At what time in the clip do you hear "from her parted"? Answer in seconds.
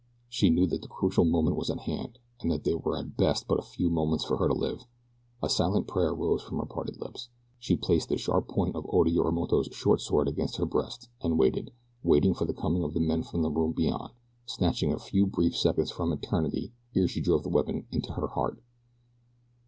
6.41-6.99